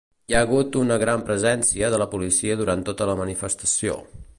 [0.31, 4.05] Hi ha hagut una gran presència de la policia durant tota la manifestació.